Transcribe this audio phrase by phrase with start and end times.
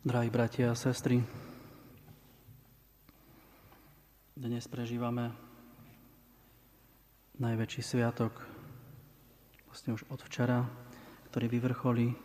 [0.00, 1.20] Drahí bratia a sestry,
[4.32, 5.28] dnes prežívame
[7.36, 8.32] najväčší sviatok,
[9.68, 10.64] vlastne už od včera,
[11.28, 12.16] ktorý vyvrcholí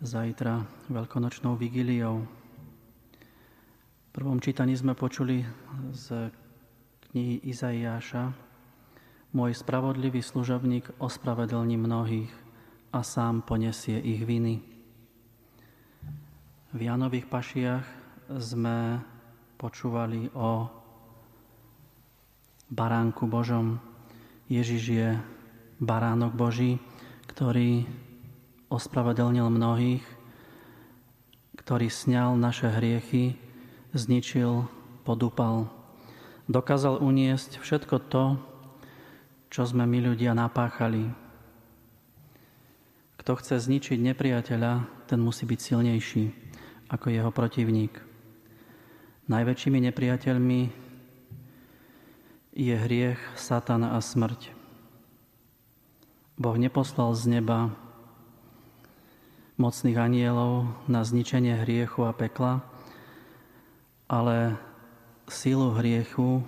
[0.00, 2.24] zajtra veľkonočnou vigíliou.
[2.24, 5.44] V prvom čítaní sme počuli
[5.92, 6.32] z
[7.12, 8.32] knihy Izaiáša
[9.36, 12.32] Môj spravodlivý služobník ospravedlní mnohých
[12.88, 14.79] a sám ponesie ich viny.
[16.70, 17.82] V Janových pašiach
[18.30, 19.02] sme
[19.58, 20.70] počúvali o
[22.70, 23.82] baránku Božom.
[24.46, 25.08] Ježiš je
[25.82, 26.78] baránok Boží,
[27.26, 27.90] ktorý
[28.70, 30.06] ospravedlnil mnohých,
[31.58, 33.34] ktorý sňal naše hriechy,
[33.90, 34.70] zničil,
[35.02, 35.66] podúpal.
[36.46, 38.38] Dokázal uniesť všetko to,
[39.50, 41.10] čo sme my ľudia napáchali.
[43.18, 46.49] Kto chce zničiť nepriateľa, ten musí byť silnejší
[46.90, 47.94] ako jeho protivník.
[49.30, 50.60] Najväčšími nepriateľmi
[52.50, 54.50] je hriech, satana a smrť.
[56.34, 57.70] Boh neposlal z neba
[59.54, 62.64] mocných anielov na zničenie hriechu a pekla,
[64.10, 64.58] ale
[65.30, 66.42] sílu hriechu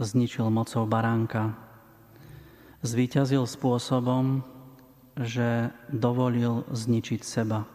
[0.00, 1.52] zničil mocou baránka.
[2.80, 4.40] Zvíťazil spôsobom,
[5.20, 7.68] že dovolil zničiť seba.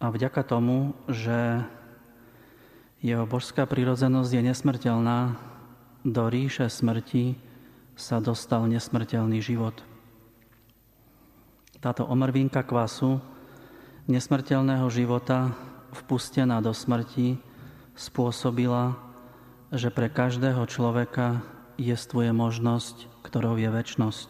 [0.00, 1.60] A vďaka tomu, že
[3.04, 5.18] jeho božská prírodzenosť je nesmrteľná,
[6.00, 7.36] do ríše smrti
[7.92, 9.76] sa dostal nesmrteľný život.
[11.84, 13.20] Táto omrvinka kvasu
[14.08, 15.52] nesmrteľného života
[15.92, 17.36] vpustená do smrti
[17.92, 18.96] spôsobila,
[19.68, 21.44] že pre každého človeka
[21.76, 24.28] jestvuje možnosť, ktorou je väčnosť.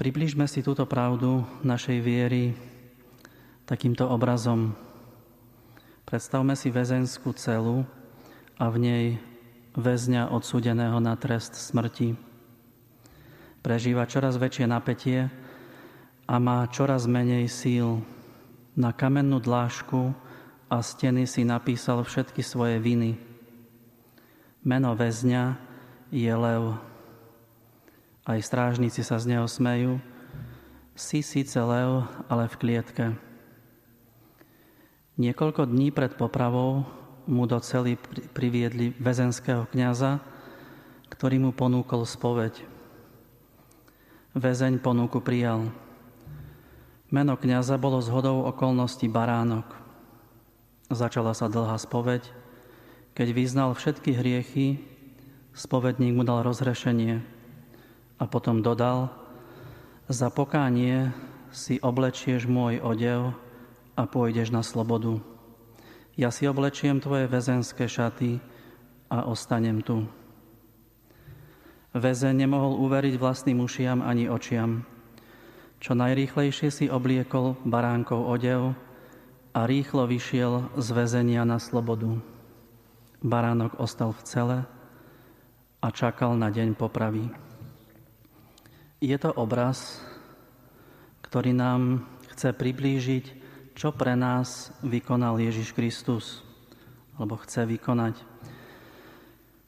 [0.00, 2.56] Približme si túto pravdu našej viery
[3.70, 4.74] takýmto obrazom.
[6.02, 7.86] Predstavme si väzenskú celu
[8.58, 9.04] a v nej
[9.78, 12.18] väzňa odsúdeného na trest smrti.
[13.62, 15.30] Prežíva čoraz väčšie napätie
[16.26, 18.02] a má čoraz menej síl.
[18.74, 20.18] Na kamennú dlážku
[20.66, 23.22] a steny si napísal všetky svoje viny.
[24.66, 25.54] Meno väzňa
[26.10, 26.74] je lev.
[28.26, 30.02] Aj strážnici sa z neho smejú.
[30.98, 33.29] Si síce lev, ale v klietke.
[35.20, 36.88] Niekoľko dní pred popravou
[37.28, 38.00] mu do cely
[38.32, 40.16] priviedli väzenského kniaza,
[41.12, 42.56] ktorý mu ponúkol spoveď.
[44.32, 45.68] Väzeň ponúku prijal.
[47.12, 49.68] Meno kniaza bolo zhodou okolností baránok.
[50.88, 52.24] Začala sa dlhá spoveď.
[53.12, 54.80] Keď vyznal všetky hriechy,
[55.52, 57.20] spovedník mu dal rozhrešenie
[58.16, 59.12] a potom dodal,
[60.08, 61.12] za pokánie
[61.52, 63.36] si oblečieš môj odev
[64.00, 65.20] a pôjdeš na slobodu.
[66.16, 68.40] Ja si oblečiem tvoje väzenské šaty
[69.12, 70.08] a ostanem tu.
[71.92, 74.88] Väzen nemohol uveriť vlastným ušiam ani očiam.
[75.84, 78.72] Čo najrýchlejšie si obliekol baránkov odev
[79.52, 82.24] a rýchlo vyšiel z väzenia na slobodu.
[83.20, 84.58] Baránok ostal v cele
[85.84, 87.28] a čakal na deň popravy.
[89.00, 90.00] Je to obraz,
[91.24, 93.39] ktorý nám chce priblížiť
[93.80, 96.44] čo pre nás vykonal Ježiš Kristus,
[97.16, 98.12] alebo chce vykonať.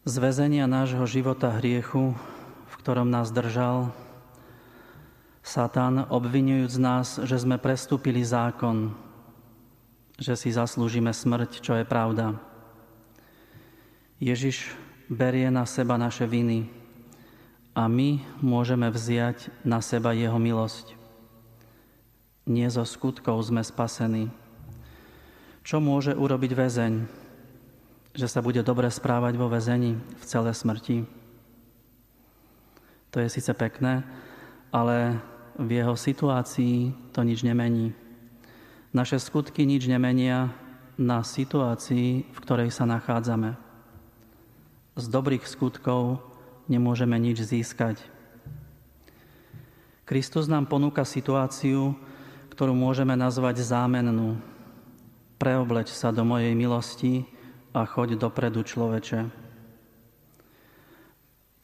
[0.04, 0.20] Z
[0.68, 2.12] nášho života hriechu,
[2.68, 3.88] v ktorom nás držal,
[5.40, 8.92] Satan obvinujúc nás, že sme prestúpili zákon,
[10.20, 12.36] že si zaslúžime smrť, čo je pravda.
[14.20, 14.76] Ježiš
[15.08, 16.68] berie na seba naše viny
[17.72, 21.01] a my môžeme vziať na seba jeho milosť.
[22.42, 24.34] Nie zo skutkov sme spasení.
[25.62, 26.94] Čo môže urobiť väzeň?
[28.18, 31.06] Že sa bude dobre správať vo väzení v celé smrti?
[33.14, 34.02] To je síce pekné,
[34.74, 35.22] ale
[35.54, 37.94] v jeho situácii to nič nemení.
[38.90, 40.50] Naše skutky nič nemenia
[40.98, 43.54] na situácii, v ktorej sa nachádzame.
[44.98, 46.20] Z dobrých skutkov
[46.66, 48.02] nemôžeme nič získať.
[50.04, 51.96] Kristus nám ponúka situáciu,
[52.52, 54.36] ktorú môžeme nazvať zámennú.
[55.40, 57.24] Preobleč sa do mojej milosti
[57.72, 59.32] a choď dopredu človeče.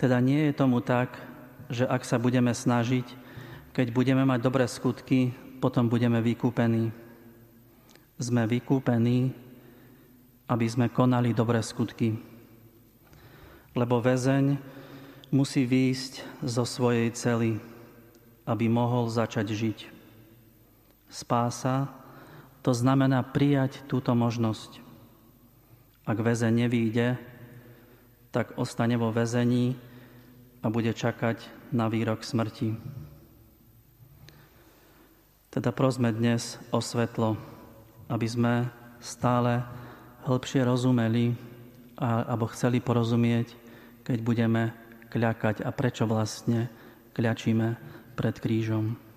[0.01, 1.21] Teda nie je tomu tak,
[1.69, 3.05] že ak sa budeme snažiť,
[3.77, 6.89] keď budeme mať dobré skutky, potom budeme vykúpení.
[8.17, 9.37] Sme vykúpení,
[10.49, 12.17] aby sme konali dobré skutky.
[13.77, 14.57] Lebo väzeň
[15.29, 17.61] musí výjsť zo svojej cely
[18.49, 19.98] aby mohol začať žiť.
[21.09, 21.89] Spása
[22.61, 24.85] to znamená prijať túto možnosť.
[26.05, 27.17] Ak väzeň nevýjde,
[28.33, 29.77] tak ostane vo väzení
[30.61, 32.77] a bude čakať na výrok smrti.
[35.49, 37.41] Teda prosme dnes o svetlo,
[38.13, 38.55] aby sme
[39.01, 39.65] stále
[40.29, 41.33] hĺbšie rozumeli
[41.97, 43.57] a, alebo chceli porozumieť,
[44.05, 44.77] keď budeme
[45.09, 46.69] kľakať a prečo vlastne
[47.17, 47.67] kľačíme
[48.13, 49.08] pred krížom.